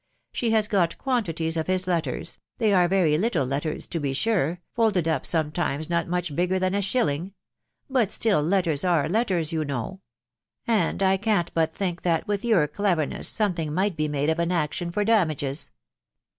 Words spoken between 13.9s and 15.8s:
be made of an action for damages.